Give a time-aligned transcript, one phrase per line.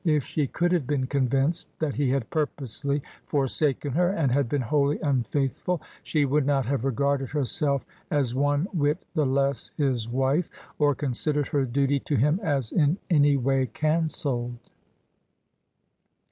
[0.03, 4.63] If she could have been convinced that he had purposely forsaken her and had been
[4.63, 10.49] wholly unfaithful, she would not have iregarded herself as one whit the less his wife,
[10.79, 14.57] or considered her duty to him as in any way cancelled.